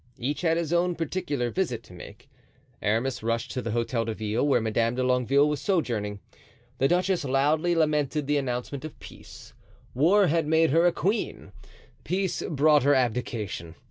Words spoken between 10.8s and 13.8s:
a queen; peace brought her abdication.